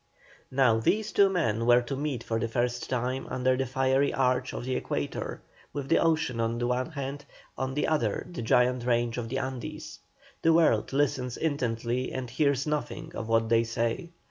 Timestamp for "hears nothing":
12.31-13.11